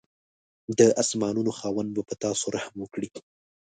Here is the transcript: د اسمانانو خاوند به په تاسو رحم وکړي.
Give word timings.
د 0.77 0.79
اسمانانو 1.01 1.51
خاوند 1.59 1.89
به 1.95 2.01
په 2.09 2.13
تاسو 2.23 2.45
رحم 2.55 2.75
وکړي. 2.79 3.09